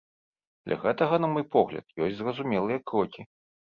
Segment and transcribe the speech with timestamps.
[0.69, 3.33] Для гэтага, на мой погляд, ёсць зразумелыя крокі.